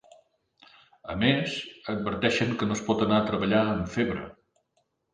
[1.15, 1.59] A més,
[1.95, 4.29] adverteixen que no es pot anar a treballar amb febre.